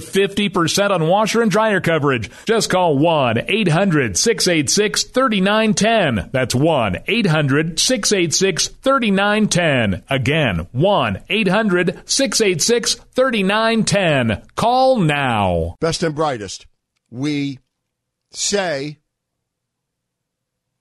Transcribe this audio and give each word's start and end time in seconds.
50% 0.00 0.90
on 0.90 1.06
washer 1.06 1.42
and 1.42 1.50
dryer 1.50 1.80
coverage. 1.80 2.30
Just 2.44 2.70
call 2.70 2.98
1 2.98 3.44
800 3.48 4.16
686 4.16 5.04
3910. 5.04 6.30
That's 6.32 6.54
1 6.54 6.96
800 7.06 7.78
686 7.78 8.68
3910. 8.68 10.04
Again, 10.08 10.66
1 10.72 11.22
800 11.28 12.02
686 12.08 12.94
3910. 12.94 14.42
Call 14.54 14.96
now. 15.00 15.76
Best 15.80 16.02
and 16.02 16.14
brightest. 16.14 16.66
We 17.10 17.58
say 18.30 18.98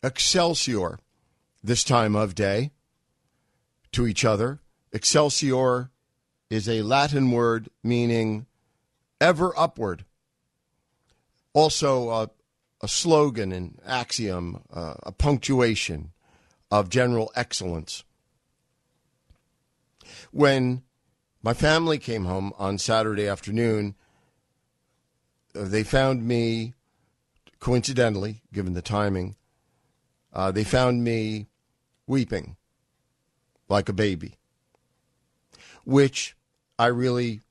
Excelsior 0.03 0.99
this 1.63 1.83
time 1.83 2.15
of 2.15 2.35
day 2.35 2.71
to 3.91 4.05
each 4.05 4.23
other. 4.23 4.59
Excelsior 4.91 5.89
is 6.49 6.69
a 6.69 6.83
Latin 6.83 7.31
word 7.31 7.69
meaning 7.83 8.45
ever 9.25 9.57
upward. 9.57 10.05
Also, 11.53 12.09
uh, 12.09 12.27
a 12.81 12.87
slogan, 12.87 13.51
an 13.51 13.79
axiom, 13.83 14.61
uh, 14.71 14.93
a 15.01 15.11
punctuation 15.11 16.11
of 16.69 16.89
general 16.89 17.31
excellence. 17.35 18.03
When 20.31 20.83
my 21.41 21.55
family 21.55 21.97
came 21.97 22.25
home 22.25 22.53
on 22.59 22.77
Saturday 22.77 23.27
afternoon, 23.27 23.95
uh, 25.55 25.63
they 25.63 25.83
found 25.83 26.27
me, 26.27 26.75
coincidentally, 27.59 28.43
given 28.53 28.73
the 28.73 28.83
timing, 28.83 29.37
uh, 30.33 30.51
they 30.51 30.63
found 30.63 31.03
me 31.03 31.47
weeping 32.05 32.57
like 33.69 33.89
a 33.89 33.93
baby, 33.93 34.35
which 35.83 36.35
I 36.77 36.87
really 36.87 37.41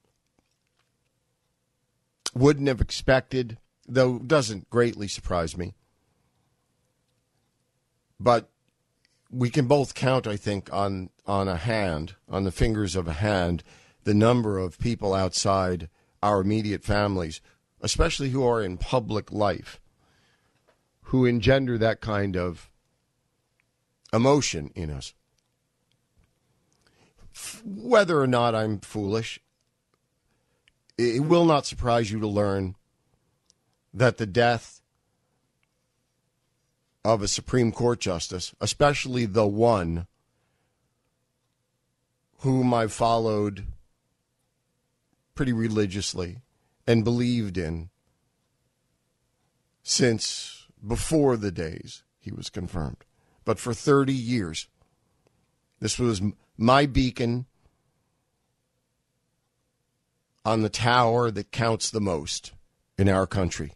wouldn't 2.35 2.69
have 2.69 2.81
expected, 2.81 3.59
though 3.87 4.19
doesn't 4.19 4.71
greatly 4.71 5.09
surprise 5.09 5.57
me. 5.57 5.75
But 8.19 8.51
we 9.31 9.51
can 9.51 9.67
both 9.67 9.95
count, 9.95 10.27
I 10.27 10.37
think, 10.37 10.73
on 10.73 11.11
on 11.27 11.49
a 11.49 11.57
hand, 11.57 12.15
on 12.29 12.45
the 12.45 12.53
fingers 12.53 12.97
of 12.97 13.09
a 13.09 13.15
hand, 13.15 13.63
the 14.05 14.15
number 14.15 14.59
of 14.59 14.79
people 14.79 15.15
outside 15.15 15.89
our 16.23 16.41
immediate 16.41 16.85
families, 16.85 17.41
especially 17.81 18.31
who 18.31 18.47
are 18.47 18.63
in 18.63 18.77
public 18.77 19.33
life, 19.33 19.81
who 21.03 21.27
engender 21.27 21.77
that 21.79 22.01
kind 22.01 22.37
of 22.37 22.71
emotion 24.13 24.71
in 24.75 24.91
us. 24.91 25.13
Whether 27.65 28.21
or 28.21 28.27
not 28.27 28.55
I'm 28.55 28.79
foolish, 28.79 29.41
it 30.97 31.25
will 31.25 31.45
not 31.45 31.67
surprise 31.67 32.11
you 32.11 32.21
to 32.21 32.27
learn 32.27 32.77
that 33.93 34.17
the 34.17 34.27
death 34.27 34.81
of 37.05 37.23
a 37.23 37.29
Supreme 37.29 37.73
Court 37.73 38.01
justice, 38.01 38.55
especially 38.61 39.27
the 39.27 39.47
one 39.47 40.07
whom 42.39 42.73
I 42.73 42.87
followed 42.87 43.67
pretty 45.35 45.53
religiously 45.53 46.39
and 46.87 47.05
believed 47.05 47.59
in 47.59 47.91
since 49.83 50.67
before 50.87 51.37
the 51.37 51.51
days 51.51 52.03
he 52.19 52.31
was 52.31 52.51
confirmed. 52.51 53.05
But 53.45 53.59
for 53.59 53.75
30 53.75 54.13
years, 54.13 54.69
this 55.81 55.99
was 55.99 56.23
my 56.57 56.87
beacon 56.87 57.47
on 60.45 60.63
the 60.63 60.69
tower 60.69 61.31
that 61.31 61.51
counts 61.51 61.91
the 61.91 62.01
most 62.01 62.53
in 62.99 63.09
our 63.09 63.27
country, 63.27 63.73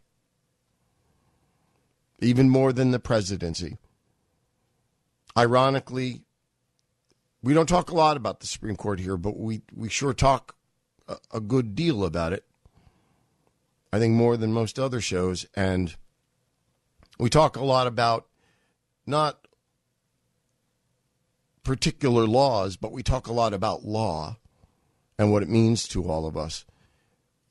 even 2.21 2.49
more 2.49 2.73
than 2.73 2.91
the 2.91 2.99
presidency. 2.99 3.79
Ironically, 5.37 6.23
we 7.43 7.55
don't 7.55 7.69
talk 7.69 7.91
a 7.91 7.95
lot 7.95 8.17
about 8.17 8.41
the 8.41 8.47
Supreme 8.47 8.77
Court 8.77 9.01
here, 9.01 9.17
but 9.17 9.39
we, 9.39 9.63
we 9.75 9.89
sure 9.89 10.13
talk 10.13 10.57
a, 11.07 11.17
a 11.33 11.41
good 11.41 11.75
deal 11.75 12.05
about 12.05 12.33
it. 12.33 12.45
I 13.93 13.99
think 13.99 14.15
more 14.15 14.37
than 14.37 14.53
most 14.53 14.79
other 14.79 15.01
shows. 15.01 15.47
And 15.55 15.97
we 17.19 17.31
talk 17.31 17.57
a 17.57 17.65
lot 17.65 17.87
about 17.87 18.27
not 19.07 19.47
particular 21.63 22.27
laws, 22.27 22.77
but 22.77 22.93
we 22.93 23.03
talk 23.03 23.27
a 23.27 23.33
lot 23.33 23.55
about 23.55 23.85
law 23.85 24.37
and 25.19 25.33
what 25.33 25.43
it 25.43 25.49
means 25.49 25.89
to 25.89 26.09
all 26.09 26.27
of 26.27 26.37
us, 26.37 26.65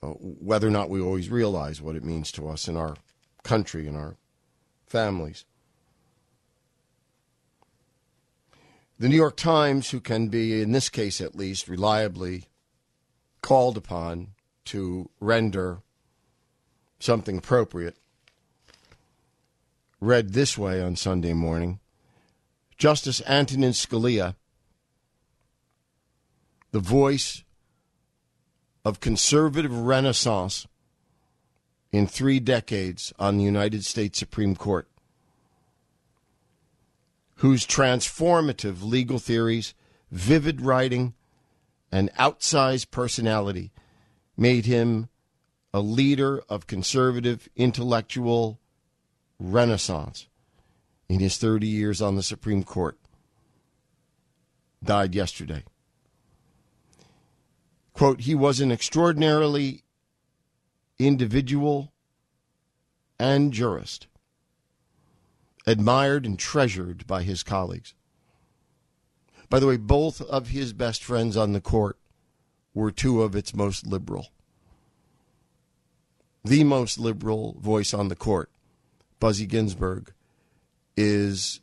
uh, 0.01 0.07
whether 0.07 0.67
or 0.67 0.71
not 0.71 0.89
we 0.89 1.01
always 1.01 1.29
realize 1.29 1.81
what 1.81 1.95
it 1.95 2.03
means 2.03 2.31
to 2.31 2.47
us 2.47 2.67
in 2.67 2.77
our 2.77 2.95
country 3.43 3.87
and 3.87 3.97
our 3.97 4.15
families. 4.85 5.45
The 8.99 9.09
New 9.09 9.15
York 9.15 9.35
Times, 9.35 9.91
who 9.91 9.99
can 9.99 10.29
be, 10.29 10.61
in 10.61 10.71
this 10.71 10.89
case 10.89 11.21
at 11.21 11.35
least, 11.35 11.67
reliably 11.67 12.45
called 13.41 13.77
upon 13.77 14.29
to 14.65 15.09
render 15.19 15.79
something 16.99 17.37
appropriate, 17.37 17.95
read 19.99 20.33
this 20.33 20.57
way 20.57 20.81
on 20.81 20.95
Sunday 20.95 21.33
morning 21.33 21.79
Justice 22.77 23.21
Antonin 23.25 23.71
Scalia, 23.71 24.35
the 26.71 26.79
voice 26.79 27.43
of 28.87 29.01
conservative 29.01 29.77
renaissance 29.77 30.65
in 31.91 32.07
three 32.07 32.39
decades 32.39 33.11
on 33.19 33.37
the 33.37 33.43
United 33.43 33.83
States 33.83 34.17
Supreme 34.17 34.55
Court, 34.55 34.87
whose 37.35 37.67
transformative 37.67 38.81
legal 38.81 39.19
theories, 39.19 39.73
vivid 40.09 40.61
writing, 40.61 41.13
and 41.91 42.09
outsized 42.13 42.89
personality 42.89 43.73
made 44.37 44.65
him 44.65 45.09
a 45.73 45.81
leader 45.81 46.41
of 46.47 46.65
conservative 46.65 47.49
intellectual 47.57 48.57
renaissance 49.37 50.27
in 51.09 51.19
his 51.19 51.37
30 51.37 51.67
years 51.67 52.01
on 52.01 52.15
the 52.15 52.23
Supreme 52.23 52.63
Court, 52.63 52.97
died 54.81 55.13
yesterday. 55.13 55.65
Quote, 57.97 58.21
he 58.21 58.35
was 58.35 58.59
an 58.59 58.71
extraordinarily 58.71 59.83
individual 60.99 61.91
and 63.19 63.51
jurist, 63.51 64.05
admired 65.65 66.23
and 66.23 66.37
treasured 66.37 67.07
by 67.07 67.23
his 67.23 67.41
colleagues. 67.41 67.95
By 69.49 69.59
the 69.59 69.65
way, 69.65 69.77
both 69.77 70.21
of 70.21 70.49
his 70.49 70.73
best 70.73 71.03
friends 71.03 71.35
on 71.35 71.53
the 71.53 71.59
court 71.59 71.97
were 72.71 72.91
two 72.91 73.23
of 73.23 73.35
its 73.35 73.55
most 73.55 73.87
liberal. 73.87 74.27
The 76.45 76.63
most 76.63 76.99
liberal 76.99 77.57
voice 77.59 77.95
on 77.95 78.09
the 78.09 78.15
court, 78.15 78.51
Buzzy 79.19 79.47
Ginsburg, 79.47 80.13
is 80.95 81.61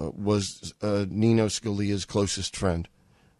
uh, 0.00 0.12
was 0.16 0.72
uh, 0.80 1.04
Nino 1.10 1.48
Scalia's 1.48 2.06
closest 2.06 2.56
friend. 2.56 2.88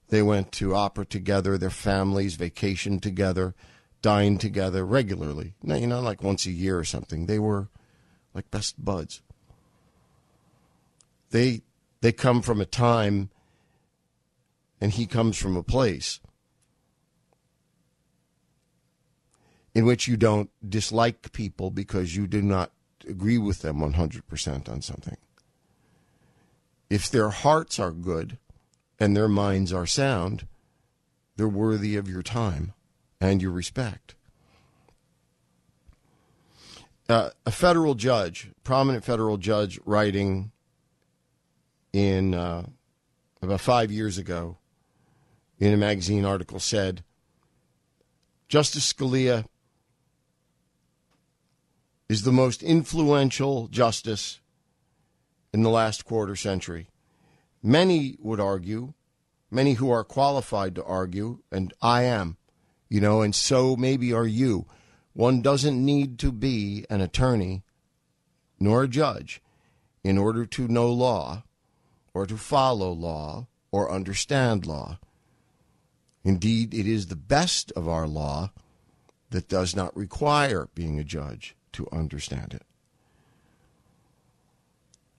They 0.08 0.22
went 0.22 0.52
to 0.52 0.74
opera 0.74 1.04
together, 1.04 1.58
their 1.58 1.70
families 1.70 2.36
vacationed 2.36 3.02
together, 3.02 3.54
dined 4.00 4.40
together 4.40 4.84
regularly. 4.84 5.54
Now, 5.62 5.76
you 5.76 5.86
know, 5.86 6.00
like 6.00 6.22
once 6.22 6.46
a 6.46 6.50
year 6.50 6.78
or 6.78 6.84
something. 6.84 7.26
They 7.26 7.38
were 7.38 7.68
like 8.34 8.50
best 8.50 8.82
buds. 8.82 9.22
They 11.30 11.62
they 12.00 12.12
come 12.12 12.42
from 12.42 12.60
a 12.60 12.66
time 12.66 13.30
and 14.80 14.92
he 14.92 15.06
comes 15.06 15.36
from 15.36 15.56
a 15.56 15.62
place. 15.62 16.20
in 19.78 19.84
which 19.84 20.08
you 20.08 20.16
don't 20.16 20.50
dislike 20.68 21.30
people 21.30 21.70
because 21.70 22.16
you 22.16 22.26
do 22.26 22.42
not 22.42 22.72
agree 23.08 23.38
with 23.38 23.62
them 23.62 23.78
100% 23.78 24.68
on 24.68 24.82
something. 24.82 25.16
If 26.90 27.08
their 27.08 27.30
hearts 27.30 27.78
are 27.78 27.92
good 27.92 28.38
and 28.98 29.16
their 29.16 29.28
minds 29.28 29.72
are 29.72 29.86
sound, 29.86 30.46
they're 31.36 31.48
worthy 31.48 31.96
of 31.96 32.08
your 32.08 32.22
time 32.22 32.72
and 33.20 33.40
your 33.40 33.52
respect. 33.52 34.14
Uh, 37.08 37.30
a 37.46 37.50
federal 37.50 37.94
judge, 37.94 38.50
prominent 38.64 39.04
federal 39.04 39.38
judge, 39.38 39.80
writing 39.86 40.50
in 41.92 42.34
uh, 42.34 42.66
about 43.40 43.60
five 43.60 43.90
years 43.90 44.18
ago 44.18 44.58
in 45.58 45.72
a 45.72 45.76
magazine 45.76 46.24
article 46.24 46.60
said 46.60 47.02
Justice 48.48 48.92
Scalia 48.92 49.44
is 52.08 52.22
the 52.22 52.32
most 52.32 52.62
influential 52.62 53.68
justice 53.68 54.40
in 55.52 55.62
the 55.62 55.70
last 55.70 56.04
quarter 56.04 56.36
century. 56.36 56.88
Many 57.62 58.16
would 58.20 58.40
argue, 58.40 58.94
many 59.50 59.74
who 59.74 59.90
are 59.90 60.04
qualified 60.04 60.74
to 60.76 60.84
argue, 60.84 61.40
and 61.50 61.72
I 61.82 62.02
am, 62.02 62.36
you 62.88 63.00
know, 63.00 63.22
and 63.22 63.34
so 63.34 63.76
maybe 63.76 64.12
are 64.12 64.26
you. 64.26 64.66
One 65.12 65.42
doesn't 65.42 65.84
need 65.84 66.18
to 66.20 66.30
be 66.30 66.86
an 66.88 67.00
attorney 67.00 67.64
nor 68.60 68.84
a 68.84 68.88
judge 68.88 69.42
in 70.04 70.18
order 70.18 70.46
to 70.46 70.68
know 70.68 70.92
law 70.92 71.42
or 72.14 72.26
to 72.26 72.36
follow 72.36 72.92
law 72.92 73.46
or 73.70 73.90
understand 73.90 74.66
law. 74.66 74.98
Indeed, 76.24 76.74
it 76.74 76.86
is 76.86 77.06
the 77.06 77.16
best 77.16 77.72
of 77.72 77.88
our 77.88 78.06
law 78.06 78.52
that 79.30 79.48
does 79.48 79.74
not 79.74 79.96
require 79.96 80.68
being 80.74 80.98
a 80.98 81.04
judge 81.04 81.56
to 81.72 81.88
understand 81.92 82.54
it. 82.54 82.62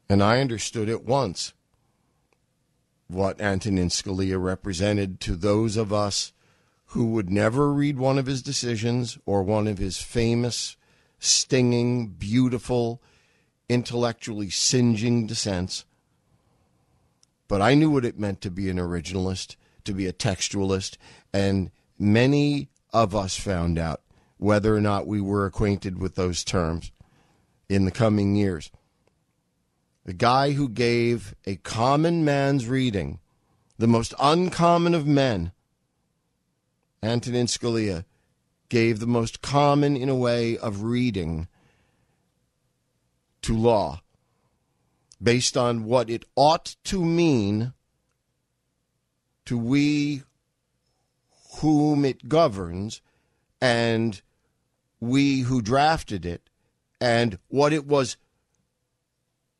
And 0.09 0.23
I 0.23 0.39
understood 0.41 0.89
at 0.89 1.03
once 1.03 1.53
what 3.09 3.41
Antonin 3.41 3.89
Scalia 3.89 4.41
represented 4.41 5.19
to 5.21 5.35
those 5.35 5.75
of 5.75 5.91
us 5.91 6.31
who 6.87 7.05
would 7.07 7.29
never 7.29 7.73
read 7.73 7.97
one 7.97 8.17
of 8.17 8.27
his 8.27 8.41
decisions 8.41 9.17
or 9.25 9.43
one 9.43 9.67
of 9.67 9.79
his 9.79 10.01
famous, 10.01 10.77
stinging, 11.19 12.07
beautiful, 12.07 13.01
intellectually 13.67 14.49
singeing 14.49 15.25
dissents. 15.27 15.85
But 17.47 17.61
I 17.61 17.73
knew 17.73 17.89
what 17.89 18.05
it 18.05 18.19
meant 18.19 18.41
to 18.41 18.51
be 18.51 18.69
an 18.69 18.77
originalist, 18.77 19.55
to 19.85 19.93
be 19.93 20.05
a 20.05 20.13
textualist, 20.13 20.97
and 21.33 21.71
many 21.97 22.69
of 22.93 23.15
us 23.15 23.39
found 23.39 23.79
out 23.79 24.01
whether 24.37 24.75
or 24.75 24.81
not 24.81 25.07
we 25.07 25.19
were 25.19 25.45
acquainted 25.45 25.99
with 25.99 26.15
those 26.15 26.43
terms 26.43 26.91
in 27.67 27.85
the 27.85 27.91
coming 27.91 28.35
years. 28.35 28.71
The 30.09 30.15
guy 30.15 30.53
who 30.53 30.69
gave 30.69 31.35
a 31.45 31.57
common 31.57 32.25
man's 32.25 32.65
reading, 32.65 33.19
the 33.77 33.85
most 33.85 34.15
uncommon 34.19 34.95
of 34.95 35.05
men, 35.05 35.51
Antonin 37.03 37.45
Scalia, 37.45 38.05
gave 38.69 38.99
the 38.99 39.05
most 39.05 39.43
common, 39.43 39.95
in 39.95 40.09
a 40.09 40.15
way, 40.15 40.57
of 40.57 40.81
reading 40.81 41.47
to 43.43 43.55
law 43.55 44.01
based 45.21 45.55
on 45.55 45.83
what 45.83 46.09
it 46.09 46.25
ought 46.35 46.75
to 46.85 47.05
mean 47.05 47.73
to 49.45 49.59
we 49.59 50.23
whom 51.61 52.03
it 52.03 52.27
governs 52.27 52.99
and 53.61 54.23
we 54.99 55.41
who 55.41 55.61
drafted 55.61 56.25
it 56.25 56.49
and 56.99 57.37
what 57.47 57.71
it 57.71 57.85
was 57.85 58.17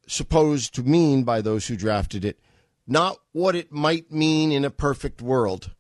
supposed 0.10 0.74
to 0.76 0.84
mean 0.84 1.24
by 1.24 1.42
those 1.42 1.68
who 1.68 1.76
drafted 1.76 2.26
it, 2.26 2.40
not 2.88 3.18
what 3.32 3.56
it 3.56 3.72
might 3.72 4.12
mean 4.12 4.52
in 4.52 4.66
a 4.66 4.72
perfect 4.72 5.22
world. 5.22 5.72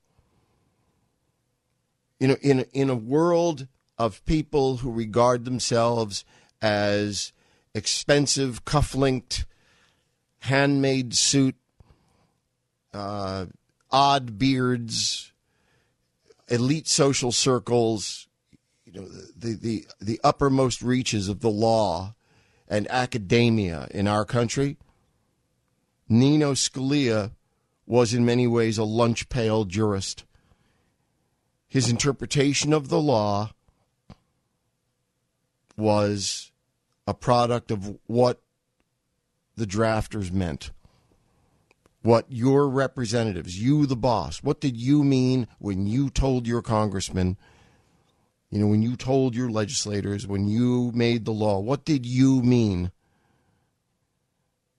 In 2.19 2.31
a, 2.31 2.33
in 2.35 2.65
in 2.73 2.89
a 2.89 2.95
world 2.95 3.67
of 3.97 4.23
people 4.25 4.77
who 4.77 4.91
regard 4.91 5.45
themselves 5.45 6.23
as 6.61 7.33
expensive, 7.73 8.65
cuff-linked, 8.65 9.45
handmade 10.39 11.15
suit, 11.15 11.55
uh, 12.93 13.45
odd 13.89 14.37
beards, 14.37 15.31
elite 16.49 16.87
social 16.87 17.31
circles, 17.31 18.27
you 18.85 18.93
know, 18.93 19.07
the, 19.07 19.55
the, 19.55 19.85
the 20.01 20.19
uppermost 20.23 20.81
reaches 20.81 21.29
of 21.29 21.41
the 21.41 21.49
law 21.49 22.15
and 22.69 22.89
academia 22.91 23.87
in 23.91 24.07
our 24.07 24.25
country, 24.25 24.77
Nino 26.07 26.53
Scalia 26.53 27.31
was 27.85 28.13
in 28.13 28.23
many 28.23 28.45
ways 28.45 28.77
a 28.77 28.83
lunch 28.83 29.29
pail 29.29 29.65
jurist. 29.65 30.25
His 31.67 31.89
interpretation 31.89 32.71
of 32.73 32.89
the 32.89 32.99
law 32.99 33.51
was 35.75 36.51
a 37.07 37.13
product 37.13 37.71
of 37.71 37.97
what 38.05 38.41
the 39.55 39.65
drafters 39.65 40.31
meant. 40.31 40.71
What 42.01 42.25
your 42.29 42.69
representatives, 42.69 43.61
you 43.61 43.85
the 43.85 43.95
boss, 43.95 44.41
what 44.41 44.61
did 44.61 44.77
you 44.77 45.03
mean 45.03 45.47
when 45.57 45.85
you 45.85 46.09
told 46.09 46.47
your 46.47 46.61
congressman 46.61 47.37
you 48.49 48.59
know, 48.59 48.67
when 48.67 48.81
you 48.81 48.95
told 48.95 49.35
your 49.35 49.49
legislators, 49.49 50.25
when 50.25 50.47
you 50.47 50.91
made 50.95 51.25
the 51.25 51.31
law, 51.31 51.59
what 51.59 51.85
did 51.85 52.05
you 52.05 52.41
mean? 52.41 52.91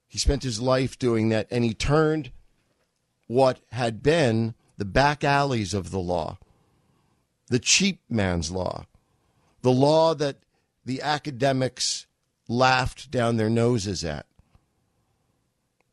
He 0.07 0.19
spent 0.19 0.43
his 0.43 0.59
life 0.59 0.99
doing 0.99 1.29
that, 1.29 1.47
and 1.49 1.63
he 1.63 1.73
turned 1.73 2.31
what 3.27 3.59
had 3.71 4.03
been 4.03 4.55
the 4.77 4.83
back 4.83 5.23
alleys 5.23 5.73
of 5.73 5.89
the 5.89 5.99
law, 5.99 6.37
the 7.47 7.59
cheap 7.59 8.01
man's 8.09 8.51
law, 8.51 8.85
the 9.61 9.71
law 9.71 10.13
that 10.15 10.37
the 10.83 11.01
academics 11.01 12.07
laughed 12.49 13.09
down 13.09 13.37
their 13.37 13.49
noses 13.49 14.03
at. 14.03 14.25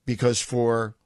Because 0.05 0.41
for 0.41 0.97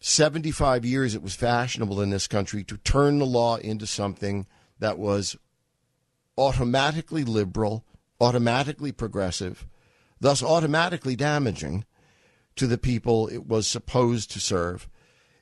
75 0.00 0.84
years 0.84 1.14
it 1.14 1.22
was 1.22 1.36
fashionable 1.36 2.00
in 2.00 2.10
this 2.10 2.26
country 2.26 2.64
to 2.64 2.76
turn 2.78 3.20
the 3.20 3.26
law 3.26 3.56
into 3.56 3.86
something 3.86 4.46
that 4.80 4.98
was 4.98 5.36
automatically 6.36 7.24
liberal, 7.24 7.84
automatically 8.20 8.92
progressive, 8.92 9.66
thus 10.20 10.42
automatically 10.42 11.16
damaging 11.16 11.84
to 12.56 12.66
the 12.66 12.78
people 12.78 13.28
it 13.28 13.46
was 13.46 13.66
supposed 13.66 14.30
to 14.30 14.40
serve. 14.40 14.88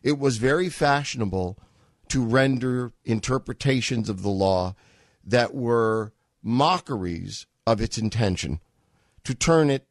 It 0.02 0.18
was 0.18 0.38
very 0.38 0.68
fashionable 0.68 1.58
to 2.08 2.24
render 2.24 2.92
interpretations 3.04 4.08
of 4.08 4.22
the 4.22 4.30
law 4.30 4.74
that 5.24 5.54
were 5.54 6.12
mockeries 6.42 7.46
of 7.66 7.80
its 7.80 7.98
intention, 7.98 8.60
to 9.24 9.34
turn 9.34 9.70
it 9.70 9.86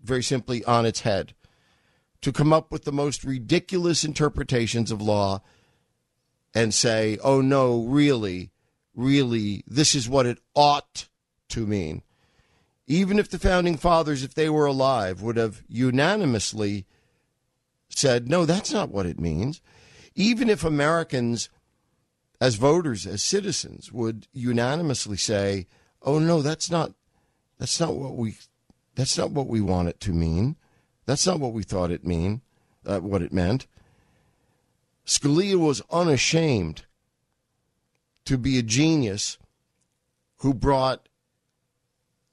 very 0.00 0.22
simply 0.22 0.64
on 0.64 0.86
its 0.86 1.00
head, 1.00 1.34
to 2.20 2.32
come 2.32 2.52
up 2.52 2.72
with 2.72 2.84
the 2.84 2.92
most 2.92 3.24
ridiculous 3.24 4.04
interpretations 4.04 4.90
of 4.90 5.02
law 5.02 5.42
and 6.54 6.72
say, 6.72 7.18
oh 7.22 7.40
no, 7.40 7.82
really, 7.82 8.51
really 8.94 9.64
this 9.66 9.94
is 9.94 10.08
what 10.08 10.26
it 10.26 10.38
ought 10.54 11.08
to 11.50 11.66
mean. 11.66 12.02
Even 12.86 13.18
if 13.18 13.30
the 13.30 13.38
founding 13.38 13.76
fathers, 13.76 14.22
if 14.22 14.34
they 14.34 14.48
were 14.48 14.66
alive, 14.66 15.22
would 15.22 15.36
have 15.36 15.62
unanimously 15.68 16.86
said, 17.88 18.28
no, 18.28 18.44
that's 18.44 18.72
not 18.72 18.90
what 18.90 19.06
it 19.06 19.20
means. 19.20 19.60
Even 20.14 20.50
if 20.50 20.64
Americans, 20.64 21.48
as 22.40 22.56
voters, 22.56 23.06
as 23.06 23.22
citizens, 23.22 23.92
would 23.92 24.26
unanimously 24.32 25.16
say, 25.16 25.66
oh 26.02 26.18
no, 26.18 26.42
that's 26.42 26.70
not 26.70 26.92
that's 27.58 27.78
not 27.78 27.94
what 27.94 28.16
we 28.16 28.36
that's 28.94 29.16
not 29.16 29.30
what 29.30 29.46
we 29.46 29.60
want 29.60 29.88
it 29.88 30.00
to 30.00 30.12
mean. 30.12 30.56
That's 31.06 31.26
not 31.26 31.40
what 31.40 31.52
we 31.52 31.62
thought 31.62 31.90
it 31.90 32.04
mean, 32.04 32.42
uh, 32.86 33.00
what 33.00 33.22
it 33.22 33.32
meant. 33.32 33.66
Scalia 35.06 35.56
was 35.56 35.82
unashamed 35.90 36.84
to 38.24 38.38
be 38.38 38.58
a 38.58 38.62
genius 38.62 39.38
who 40.38 40.54
brought 40.54 41.08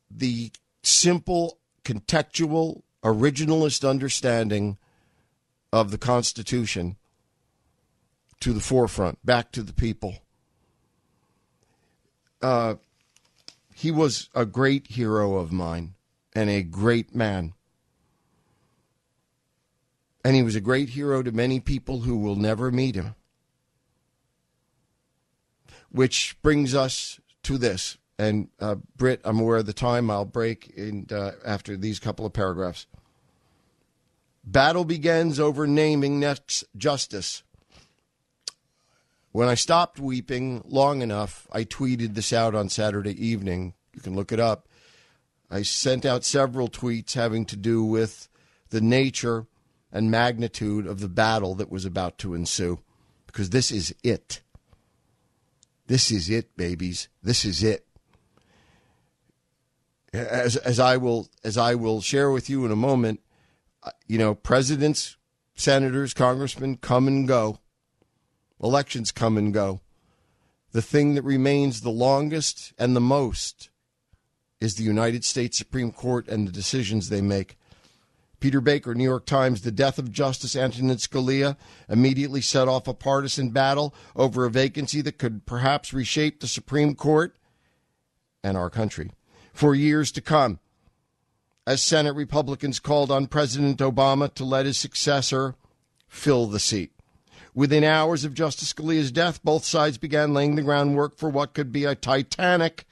the 0.10 0.52
simple, 0.84 1.60
contextual, 1.84 2.82
originalist 3.04 3.88
understanding 3.88 4.78
of 5.72 5.92
the 5.92 5.98
Constitution 5.98 6.98
to 8.40 8.54
the 8.54 8.60
forefront, 8.60 9.24
back 9.26 9.52
to 9.52 9.64
the 9.64 9.74
people. 9.74 10.16
Uh, 12.42 12.76
he 13.76 13.92
was 13.92 14.30
a 14.34 14.46
great 14.46 14.88
hero 14.88 15.36
of 15.36 15.52
mine 15.52 15.94
and 16.34 16.50
a 16.50 16.64
great 16.64 17.14
man. 17.14 17.54
And 20.24 20.36
he 20.36 20.44
was 20.44 20.56
a 20.56 20.62
great 20.62 20.90
hero 20.90 21.24
to 21.24 21.32
many 21.32 21.60
people 21.60 22.02
who 22.02 22.18
will 22.18 22.36
never 22.36 22.72
meet 22.72 22.96
him. 22.96 23.16
Which 25.92 26.38
brings 26.42 26.76
us 26.76 27.20
to 27.44 27.58
this. 27.58 27.98
and 28.20 28.50
uh, 28.60 28.76
Britt, 28.98 29.22
I'm 29.24 29.40
aware 29.40 29.58
of 29.58 29.66
the 29.66 29.74
time. 29.74 30.12
I'll 30.12 30.26
break 30.26 30.70
in, 30.76 31.08
uh, 31.10 31.32
after 31.46 31.78
these 31.78 32.00
couple 32.00 32.26
of 32.26 32.34
paragraphs. 32.34 32.86
Battle 34.44 34.84
begins 34.84 35.40
over 35.40 35.66
naming 35.66 36.20
next 36.20 36.66
justice. 36.76 37.44
When 39.32 39.48
I 39.48 39.56
stopped 39.56 40.00
weeping 40.00 40.64
long 40.66 41.02
enough, 41.02 41.48
I 41.52 41.64
tweeted 41.64 42.16
this 42.16 42.34
out 42.34 42.56
on 42.56 42.68
Saturday 42.68 43.26
evening. 43.26 43.74
You 43.94 44.02
can 44.02 44.16
look 44.16 44.32
it 44.32 44.40
up. 44.40 44.68
I 45.50 45.62
sent 45.62 46.06
out 46.06 46.26
several 46.26 46.68
tweets 46.68 47.14
having 47.14 47.46
to 47.46 47.56
do 47.56 47.84
with 47.84 48.28
the 48.70 48.82
nature 48.82 49.48
and 49.92 50.12
magnitude 50.12 50.86
of 50.88 51.00
the 51.00 51.10
battle 51.10 51.56
that 51.56 51.72
was 51.72 51.86
about 51.86 52.18
to 52.20 52.34
ensue, 52.34 52.80
because 53.28 53.52
this 53.52 53.72
is 53.72 53.96
it. 54.04 54.42
This 55.90 56.12
is 56.12 56.30
it, 56.30 56.56
babies. 56.56 57.10
This 57.24 57.44
is 57.44 57.64
it. 57.64 57.84
As, 60.14 60.56
as 60.56 60.80
I 60.80 60.98
will 60.98 61.30
as 61.44 61.58
I 61.58 61.74
will 61.74 62.00
share 62.00 62.30
with 62.30 62.48
you 62.48 62.64
in 62.64 62.72
a 62.72 62.76
moment, 62.76 63.22
uh, 63.82 63.90
you 64.08 64.20
know, 64.20 64.36
presidents, 64.36 65.18
senators, 65.56 66.14
congressmen 66.14 66.78
come 66.78 67.08
and 67.08 67.28
go. 67.28 67.58
Elections 68.62 69.12
come 69.12 69.36
and 69.36 69.52
go. 69.52 69.82
The 70.74 70.84
thing 70.84 71.16
that 71.16 71.24
remains 71.24 71.82
the 71.82 71.90
longest 71.90 72.72
and 72.78 72.96
the 72.96 73.02
most 73.02 73.72
is 74.62 74.76
the 74.76 74.84
United 74.84 75.26
States 75.26 75.58
Supreme 75.58 75.92
Court 75.92 76.28
and 76.28 76.48
the 76.48 76.52
decisions 76.52 77.10
they 77.10 77.22
make. 77.22 77.58
Peter 78.40 78.62
Baker, 78.62 78.96
New 78.96 79.04
York 79.04 79.26
Times, 79.26 79.62
the 79.62 79.72
death 79.72 80.00
of 80.00 80.12
Justice 80.12 80.56
Antonin 80.56 80.98
Scalia 80.98 81.58
immediately 81.90 82.42
set 82.42 82.68
off 82.68 82.88
a 82.88 82.94
partisan 82.94 83.50
battle 83.50 83.94
over 84.16 84.46
a 84.46 84.52
vacancy 84.52 85.02
that 85.02 85.18
could 85.18 85.46
perhaps 85.46 85.94
reshape 85.94 86.40
the 86.40 86.48
Supreme 86.48 86.96
Court 86.96 87.36
and 88.44 88.56
our 88.56 88.70
country 88.70 89.12
for 89.54 89.76
years 89.76 90.12
to 90.14 90.22
come. 90.22 90.60
As 91.68 91.82
Senate 91.82 92.16
Republicans 92.16 92.80
called 92.80 93.12
on 93.12 93.28
President 93.28 93.80
Obama 93.80 94.34
to 94.34 94.44
let 94.44 94.66
his 94.66 94.78
successor 94.78 95.56
fill 96.08 96.48
the 96.48 96.60
seat. 96.60 96.92
Within 97.54 97.84
hours 97.84 98.24
of 98.24 98.34
Justice 98.34 98.74
Scalia's 98.74 99.12
death, 99.12 99.44
both 99.44 99.66
sides 99.66 99.98
began 99.98 100.34
laying 100.34 100.56
the 100.56 100.62
groundwork 100.62 101.18
for 101.18 101.30
what 101.30 101.54
could 101.54 101.72
be 101.72 101.84
a 101.84 101.96
titanic 101.96 102.86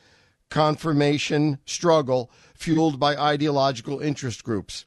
confirmation 0.50 1.60
struggle 1.66 2.30
fueled 2.54 3.00
by 3.00 3.16
ideological 3.16 4.00
interest 4.00 4.44
groups. 4.44 4.86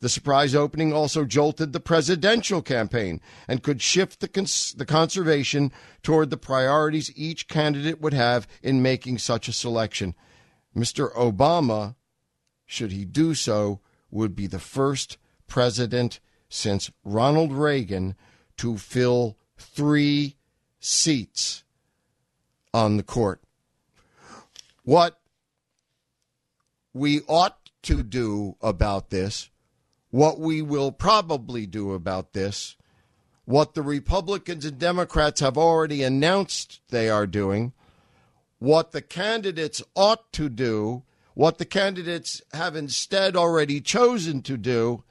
The 0.00 0.08
surprise 0.08 0.54
opening 0.54 0.92
also 0.92 1.24
jolted 1.24 1.72
the 1.72 1.80
presidential 1.80 2.62
campaign 2.62 3.20
and 3.48 3.62
could 3.62 3.82
shift 3.82 4.20
the, 4.20 4.28
cons- 4.28 4.72
the 4.74 4.86
conservation 4.86 5.72
toward 6.02 6.30
the 6.30 6.36
priorities 6.36 7.12
each 7.16 7.48
candidate 7.48 8.00
would 8.00 8.14
have 8.14 8.46
in 8.62 8.80
making 8.80 9.18
such 9.18 9.48
a 9.48 9.52
selection. 9.52 10.14
Mr. 10.76 11.12
Obama, 11.14 11.96
should 12.64 12.92
he 12.92 13.04
do 13.04 13.34
so, 13.34 13.80
would 14.10 14.36
be 14.36 14.46
the 14.46 14.60
first 14.60 15.18
president 15.48 16.20
since 16.48 16.90
Ronald 17.04 17.52
Reagan 17.52 18.14
to 18.58 18.78
fill 18.78 19.36
three 19.56 20.36
seats 20.78 21.64
on 22.72 22.96
the 22.96 23.02
court. 23.02 23.42
What 24.84 25.18
we 26.94 27.20
ought 27.22 27.58
to 27.82 28.02
do 28.02 28.56
about 28.60 29.10
this 29.10 29.50
what 30.10 30.38
we 30.38 30.62
will 30.62 30.92
probably 30.92 31.66
do 31.66 31.92
about 31.92 32.32
this, 32.32 32.76
what 33.44 33.74
the 33.74 33.82
Republicans 33.82 34.64
and 34.64 34.78
Democrats 34.78 35.40
have 35.40 35.58
already 35.58 36.02
announced 36.02 36.80
they 36.88 37.08
are 37.08 37.26
doing, 37.26 37.72
what 38.58 38.92
the 38.92 39.02
candidates 39.02 39.82
ought 39.94 40.32
to 40.32 40.48
do, 40.48 41.02
what 41.34 41.58
the 41.58 41.64
candidates 41.64 42.42
have 42.52 42.74
instead 42.74 43.36
already 43.36 43.80
chosen 43.80 44.42
to 44.42 44.56
do, 44.56 45.04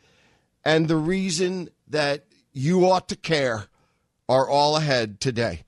and 0.65 0.87
the 0.87 0.97
reason 0.97 1.69
that 1.87 2.25
you 2.51 2.85
ought 2.85 3.07
to 3.07 3.15
care 3.15 3.67
are 4.27 4.49
all 4.49 4.75
ahead 4.75 5.19
today. 5.21 5.63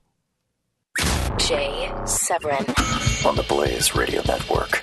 Jay 1.38 1.90
Severin 2.04 2.66
on 3.24 3.36
the 3.36 3.44
Blaze 3.48 3.94
Radio 3.94 4.22
Network. 4.26 4.82